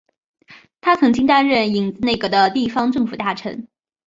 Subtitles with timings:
[0.81, 3.67] 他曾经担任影子内阁的地方政府大臣。